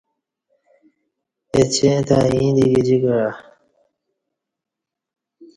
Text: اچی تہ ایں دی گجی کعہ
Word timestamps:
اچی 1.57 1.89
تہ 2.07 2.17
ایں 2.37 2.51
دی 2.55 2.65
گجی 2.73 2.97
کعہ 3.03 3.29